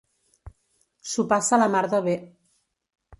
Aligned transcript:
S'ho 1.09 1.25
passa 1.33 1.59
la 1.65 1.67
mar 1.75 1.83
de 1.91 1.99
bé. 2.09 2.17